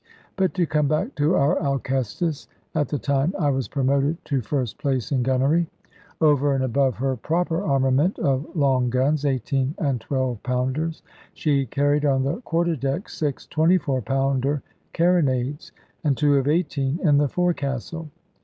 [0.35, 4.79] But to come back to our Alcestis, at the time I was promoted to first
[4.79, 5.67] place in gunnery.
[6.19, 11.03] Over and above her proper armament of long guns, eighteen and twelve pounders,
[11.35, 15.71] she carried on the quarter deck six 24 pounder carronades,
[16.03, 18.09] and two of 18 in the forecastle.